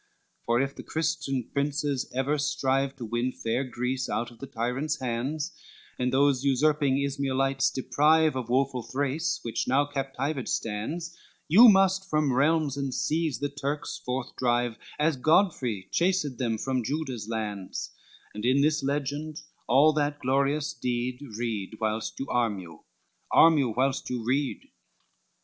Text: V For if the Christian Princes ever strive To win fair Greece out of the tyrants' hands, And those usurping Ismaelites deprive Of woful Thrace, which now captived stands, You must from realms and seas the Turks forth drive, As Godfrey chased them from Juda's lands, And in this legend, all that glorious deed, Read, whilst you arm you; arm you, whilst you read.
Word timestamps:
V 0.01 0.05
For 0.47 0.59
if 0.61 0.75
the 0.75 0.81
Christian 0.81 1.43
Princes 1.53 2.09
ever 2.11 2.39
strive 2.39 2.95
To 2.95 3.05
win 3.05 3.31
fair 3.31 3.63
Greece 3.63 4.09
out 4.09 4.31
of 4.31 4.39
the 4.39 4.47
tyrants' 4.47 4.99
hands, 4.99 5.51
And 5.99 6.11
those 6.11 6.43
usurping 6.43 6.97
Ismaelites 6.97 7.69
deprive 7.71 8.35
Of 8.35 8.49
woful 8.49 8.81
Thrace, 8.81 9.39
which 9.43 9.67
now 9.67 9.85
captived 9.85 10.47
stands, 10.49 11.15
You 11.47 11.69
must 11.69 12.09
from 12.09 12.33
realms 12.33 12.77
and 12.77 12.91
seas 12.95 13.37
the 13.37 13.49
Turks 13.49 13.99
forth 14.03 14.35
drive, 14.37 14.79
As 14.97 15.17
Godfrey 15.17 15.87
chased 15.91 16.39
them 16.39 16.57
from 16.57 16.83
Juda's 16.83 17.29
lands, 17.29 17.91
And 18.33 18.43
in 18.43 18.61
this 18.61 18.81
legend, 18.81 19.43
all 19.67 19.93
that 19.93 20.17
glorious 20.17 20.73
deed, 20.73 21.21
Read, 21.37 21.77
whilst 21.79 22.19
you 22.19 22.27
arm 22.27 22.57
you; 22.57 22.85
arm 23.29 23.59
you, 23.59 23.69
whilst 23.69 24.09
you 24.09 24.23
read. 24.25 24.67